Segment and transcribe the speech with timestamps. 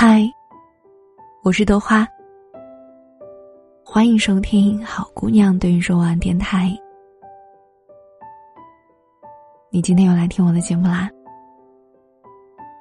[0.00, 0.22] 嗨，
[1.42, 2.06] 我是豆花，
[3.84, 6.70] 欢迎收听好姑娘对你说晚安电台。
[9.70, 11.10] 你今天又来听我的节目啦，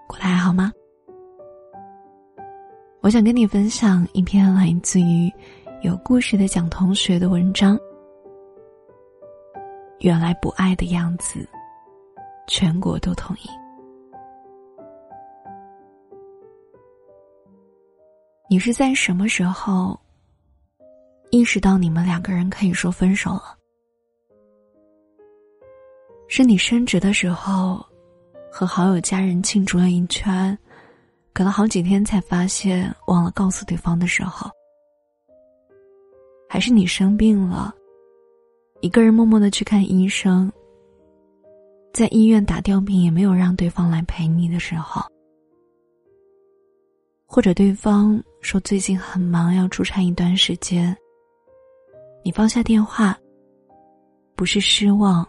[0.07, 0.71] 过得还好吗？
[3.01, 5.33] 我想跟你分享一篇来自于
[5.81, 7.75] 有故事的蒋同学的文章。
[10.01, 11.49] 原来不爱的样子，
[12.45, 13.49] 全国都同意。
[18.49, 19.99] 你是在什么时候
[21.31, 23.57] 意识到你们两个人可以说分手了？
[26.29, 27.85] 是你升职的时候，
[28.49, 30.57] 和好友家人庆祝了一圈，
[31.33, 34.49] 隔了好几天才发现忘了告诉对方的时候，
[36.47, 37.75] 还是你生病了，
[38.79, 40.49] 一个人默默的去看医生，
[41.93, 45.01] 在医院打吊瓶也没有让对方来陪你的时候？
[47.29, 50.95] 或者对方说最近很忙，要出差一段时间。
[52.23, 53.17] 你放下电话，
[54.35, 55.27] 不是失望，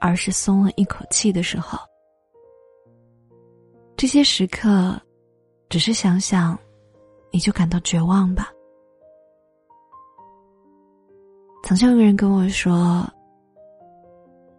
[0.00, 1.76] 而是松了一口气的时候。
[3.96, 4.98] 这些时刻，
[5.68, 6.56] 只是想想，
[7.32, 8.50] 你就感到绝望吧。
[11.64, 13.04] 曾经有个人跟我说：“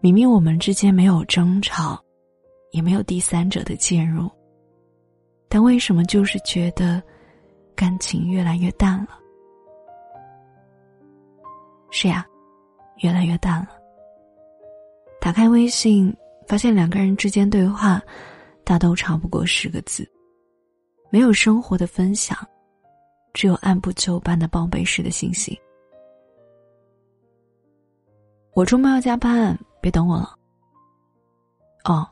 [0.01, 2.01] 明明我们之间没有争吵，
[2.71, 4.29] 也没有第三者的介入。”
[5.53, 6.99] 但为什么就是觉得
[7.75, 9.19] 感情越来越淡了？
[11.91, 12.25] 是呀，
[13.03, 13.67] 越来越淡了。
[15.21, 16.11] 打开微信，
[16.47, 18.01] 发现两个人之间对话，
[18.63, 20.11] 大都超不过十个字，
[21.11, 22.35] 没有生活的分享，
[23.31, 25.55] 只有按部就班的报备式的信息。
[28.55, 30.35] 我周末要加班，别等我了。
[31.83, 32.09] 哦。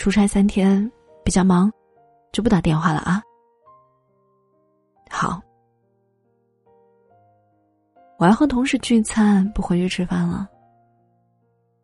[0.00, 0.90] 出差三天，
[1.22, 1.70] 比较忙，
[2.32, 3.22] 就不打电话了啊。
[5.10, 5.38] 好，
[8.16, 10.48] 我要和同事聚餐，不回去吃饭了。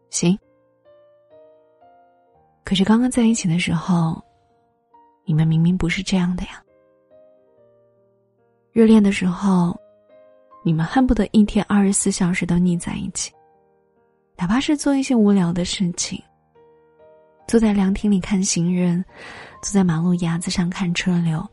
[0.08, 0.34] 行。
[2.64, 4.18] 可是刚刚在一起的时候，
[5.26, 6.64] 你们明明不是这样的呀。
[8.72, 9.78] 热恋的时候，
[10.64, 13.30] 你们恨不得一天二十四小时都腻在一起，
[14.38, 16.18] 哪怕是做一些无聊的事情。
[17.46, 19.04] 坐在凉亭里看行人，
[19.62, 21.44] 坐在马路牙子上看车流。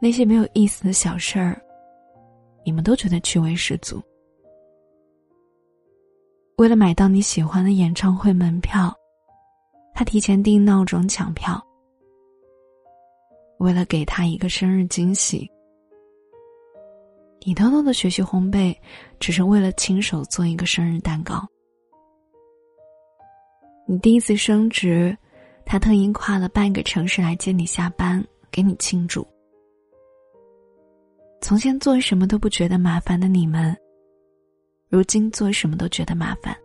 [0.00, 1.60] 那些没有意思的小事儿，
[2.64, 4.00] 你们都觉得趣味十足。
[6.58, 8.94] 为了买到你喜欢的演唱会门票，
[9.94, 11.60] 他提前订闹钟抢票。
[13.58, 15.50] 为了给他一个生日惊喜，
[17.44, 18.76] 你偷偷的学习烘焙，
[19.18, 21.46] 只是为了亲手做一个生日蛋糕。
[23.88, 25.16] 你第一次升职，
[25.64, 29.24] 他特意跨了半个城市来接你下班，给你庆祝。
[31.40, 33.76] 从前做什么都不觉得麻烦的你们，
[34.88, 36.56] 如今做什么都觉得麻烦。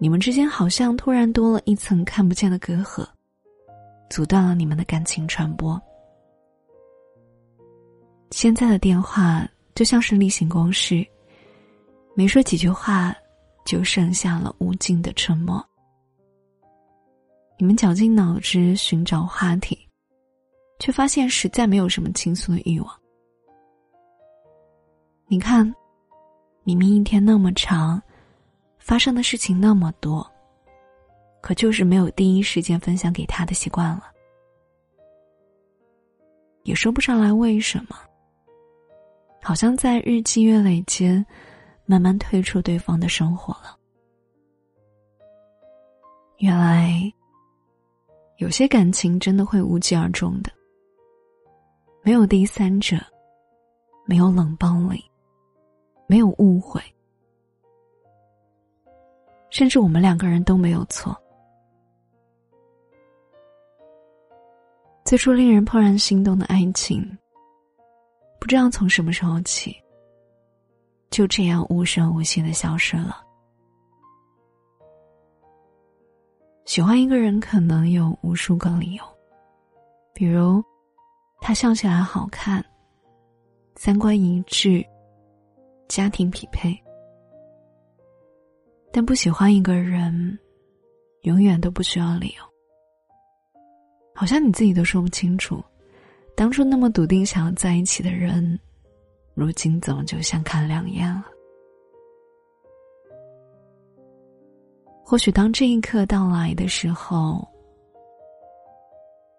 [0.00, 3.06] 你们之间好像突然多了一层看不见的隔阂，
[4.10, 5.80] 阻断了你们的感情传播。
[8.32, 11.06] 现在的电话就像是例行公事，
[12.16, 13.14] 没说几句话。
[13.64, 15.64] 就剩下了无尽的沉默。
[17.58, 19.78] 你们绞尽脑汁寻找话题，
[20.78, 23.00] 却发现实在没有什么倾诉的欲望。
[25.26, 25.64] 你看，
[26.64, 28.02] 明明一天那么长，
[28.78, 30.28] 发生的事情那么多，
[31.40, 34.10] 可就是没有第一时间分享给他的习惯了。
[36.64, 37.96] 也说不上来为什么，
[39.42, 41.24] 好像在日积月累间。
[41.86, 43.78] 慢慢退出对方的生活了。
[46.38, 47.12] 原来，
[48.38, 50.50] 有些感情真的会无疾而终的，
[52.02, 52.96] 没有第三者，
[54.04, 55.04] 没有冷暴力，
[56.06, 56.82] 没有误会，
[59.50, 61.16] 甚至我们两个人都没有错。
[65.04, 67.06] 最初令人怦然心动的爱情，
[68.40, 69.83] 不知道从什么时候起。
[71.14, 73.24] 就这样无声无息的消失了。
[76.64, 79.04] 喜欢一个人可能有无数个理由，
[80.12, 80.60] 比如
[81.40, 82.64] 他笑起来好看、
[83.76, 84.84] 三观一致、
[85.86, 86.76] 家庭匹配。
[88.90, 90.36] 但不喜欢一个人，
[91.20, 92.42] 永远都不需要理由。
[94.16, 95.62] 好像你自己都说不清楚，
[96.34, 98.58] 当初那么笃定想要在一起的人。
[99.34, 101.24] 如今怎么就相看两厌了？
[105.04, 107.46] 或许当这一刻到来的时候，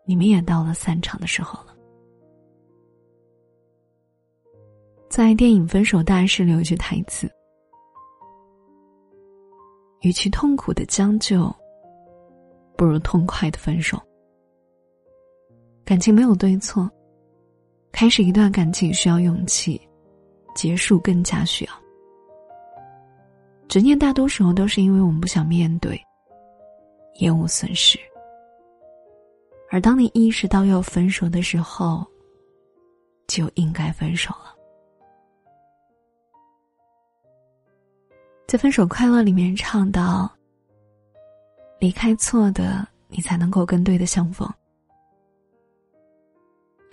[0.05, 1.75] 你们也到了散场的时候了。
[5.09, 7.27] 在电影《分手大事》里有句台词
[10.01, 11.53] ：“与其痛苦的将就，
[12.77, 13.97] 不如痛快的分手。”
[15.85, 16.89] 感情没有对错，
[17.95, 19.79] 开始一段感情需要勇气，
[20.53, 21.71] 结束更加需要。
[23.69, 25.97] 执念大多时候都是因为我们不想面对，
[27.19, 27.97] 厌恶损失。
[29.71, 32.05] 而当你意识到要分手的时候，
[33.27, 34.53] 就应该分手了。
[38.45, 40.29] 在《分手快乐》里面唱到
[41.79, 44.53] ：“离开错的，你才能够跟对的相逢。”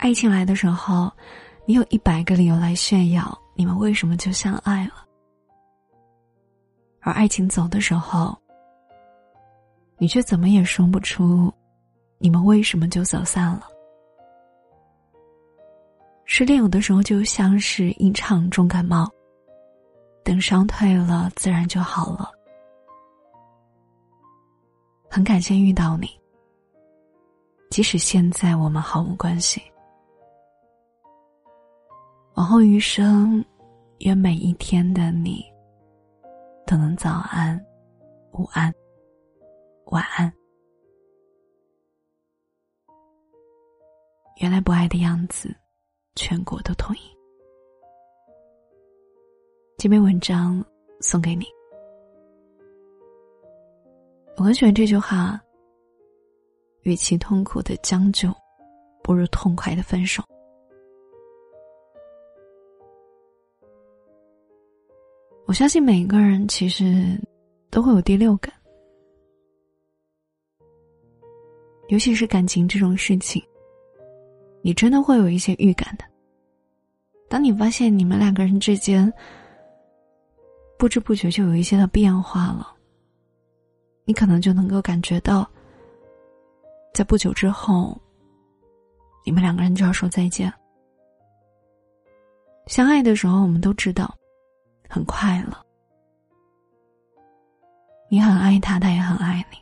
[0.03, 1.09] 爱情来的时候，
[1.65, 4.95] 你有一百个理由来炫耀你们为什么就相爱了；
[6.99, 8.37] 而爱情走的时候，
[9.97, 11.49] 你却怎么也说不出
[12.17, 13.63] 你们为什么就走散了。
[16.25, 19.09] 失恋有的时候就像是一场重感冒，
[20.21, 22.29] 等伤退了，自然就好了。
[25.09, 26.09] 很感谢遇到你，
[27.69, 29.63] 即使现在我们毫无关系。
[32.35, 33.43] 往后余生，
[33.99, 35.45] 愿每一天的你
[36.65, 37.63] 都能早安、
[38.31, 38.73] 午安、
[39.87, 40.33] 晚安。
[44.37, 45.55] 原来不爱的样子，
[46.15, 46.99] 全国都同意。
[49.77, 50.63] 这篇文章
[51.01, 51.45] 送给你。
[54.37, 55.39] 我很喜欢这句话：
[56.81, 58.33] 与其痛苦的将就，
[59.03, 60.23] 不如痛快的分手。
[65.53, 67.15] 我相信每一个人其实
[67.69, 68.51] 都会有第六感，
[71.89, 73.39] 尤其是感情这种事情，
[74.63, 76.03] 你真的会有一些预感的。
[77.29, 79.13] 当你发现你们两个人之间
[80.79, 82.75] 不知不觉就有一些的变化了，
[84.05, 85.47] 你可能就能够感觉到，
[86.95, 87.95] 在不久之后，
[89.23, 90.51] 你们两个人就要说再见。
[92.65, 94.11] 相爱的时候，我们都知道。
[94.93, 95.57] 很快乐，
[98.09, 99.57] 你很爱他，他也很爱你。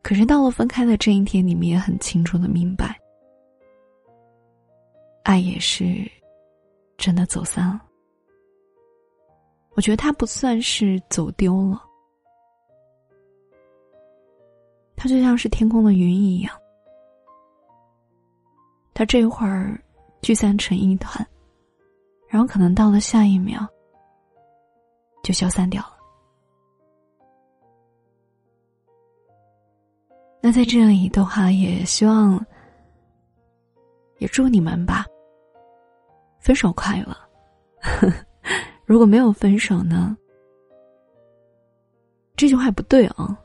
[0.00, 2.98] 可是到了分开的这一天，你们也很清楚的明白，
[5.24, 6.10] 爱也是
[6.96, 7.82] 真的走散了。
[9.72, 11.84] 我觉得他不算是走丢了，
[14.96, 16.58] 他就像是天空的云一样，
[18.94, 19.78] 他这会儿
[20.22, 21.28] 聚散成一团。
[22.28, 23.66] 然后可能到了下一秒，
[25.22, 25.92] 就消散掉了。
[30.40, 32.44] 那在这里的话，也希望，
[34.18, 35.04] 也祝你们吧，
[36.38, 37.16] 分手快乐。
[38.86, 40.16] 如果没有分手呢？
[42.36, 43.36] 这句话不对啊，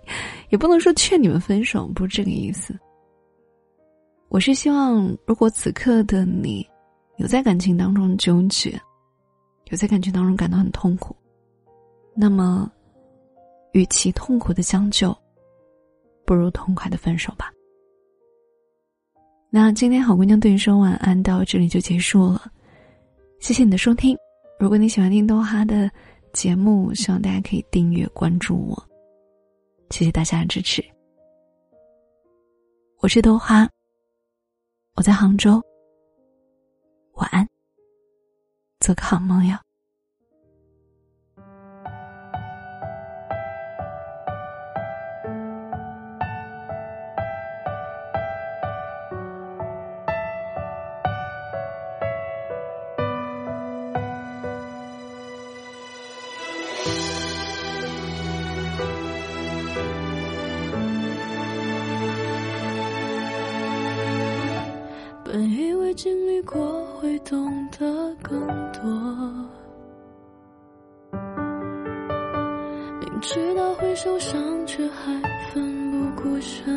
[0.50, 2.78] 也不能说劝你们分手，不是这个意思。
[4.28, 6.68] 我是希望，如果此刻的你。
[7.16, 8.70] 有在感情当中纠结，
[9.70, 11.14] 有在感情当中感到很痛苦，
[12.14, 12.70] 那么，
[13.72, 15.16] 与其痛苦的将就，
[16.24, 17.52] 不如痛快的分手吧。
[19.50, 22.50] 那今天好姑娘对你说晚安到这里就结束了，
[23.38, 24.16] 谢谢你的收听。
[24.58, 25.90] 如果你喜欢听豆哈的
[26.32, 28.82] 节目，希望大家可以订阅关注我，
[29.90, 30.82] 谢谢大家的支持。
[33.00, 33.68] 我是豆花，
[34.94, 35.62] 我在杭州。
[37.22, 37.48] 晚安，
[38.80, 39.56] 做个好梦哟。
[67.24, 68.82] 懂得更多，
[73.00, 75.12] 明知道会受伤，却还
[75.48, 76.72] 奋不顾身。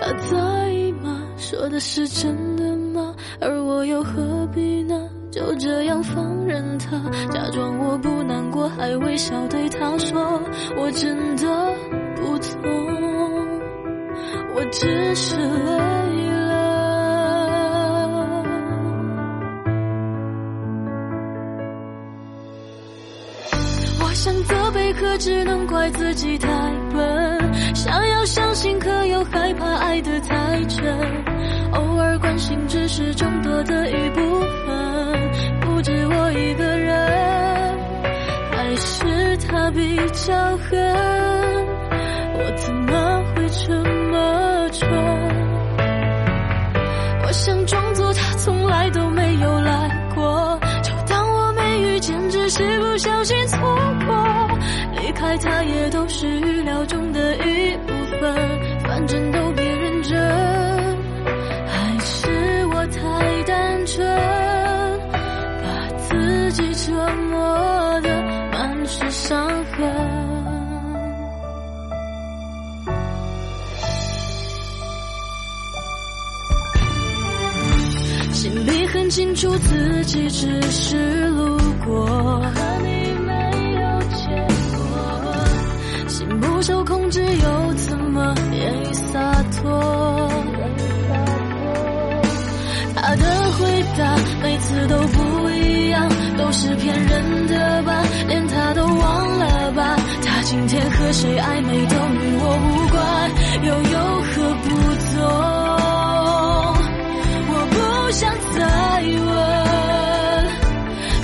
[0.00, 1.22] 他在意吗？
[1.36, 3.14] 说的是真的吗？
[3.40, 5.08] 而我又何必呢？
[5.30, 6.98] 就这样放任他，
[7.30, 10.40] 假装我不难过，还微笑对他说
[10.78, 11.72] ：“我真的
[12.16, 12.58] 不错。”
[14.56, 15.36] 我只是
[24.84, 26.48] 责备，可只能怪自己太
[26.92, 27.74] 笨。
[27.74, 30.84] 想要相信，可又害怕爱得太真。
[31.72, 34.20] 偶尔关心，只是众多的一部
[34.66, 35.30] 分。
[35.60, 37.78] 不止我一个人，
[38.50, 40.78] 还是他比较狠。
[42.36, 43.74] 我怎么会这
[44.10, 44.88] 么蠢？
[47.26, 53.43] 我想装作他从来都没有来过，就当我没遇见，只是不小心。
[55.24, 58.34] 爱他也都是预料中的一部分，
[58.84, 60.20] 反正都别认真。
[61.66, 64.06] 还是我太单纯，
[65.62, 66.92] 把自己折
[67.30, 69.90] 磨得满是伤痕。
[78.32, 82.40] 心里很清楚，自己只是路过，
[86.40, 89.18] 不受控制，又怎么言语洒
[89.52, 90.30] 脱？
[92.96, 98.02] 他的回答每次都不一样，都是骗人的吧？
[98.26, 99.96] 连他都忘了吧？
[100.24, 103.30] 他今天和谁暧昧都与我无关，
[103.62, 103.98] 又有
[104.32, 104.68] 何不
[105.12, 105.20] 同？
[107.46, 107.76] 我不
[108.12, 108.22] 想
[108.54, 108.58] 再
[109.26, 109.36] 问，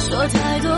[0.01, 0.69] 说太多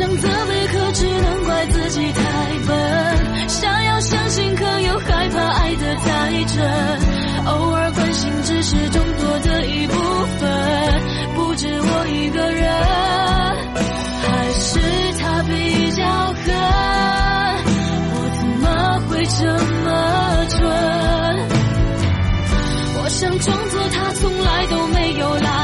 [0.00, 2.22] 想责备，可只能怪自己太
[2.66, 3.48] 笨。
[3.48, 6.56] 想要相信，可又害怕爱得太真。
[7.44, 9.92] 偶尔关心，只是众多的一部
[10.38, 10.48] 分，
[11.34, 12.66] 不止我一个人，
[14.22, 14.80] 还是
[15.18, 16.02] 他比较
[16.32, 16.44] 狠。
[18.14, 18.64] 我怎么
[19.06, 19.44] 会这
[19.84, 19.88] 么
[20.48, 20.58] 蠢？
[23.02, 25.59] 我想装作他从来都没有来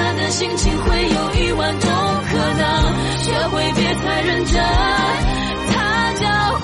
[0.00, 1.90] 他的心情会有一万种
[2.30, 2.64] 可能，
[3.22, 4.64] 学会别太认真，
[5.68, 6.59] 他叫。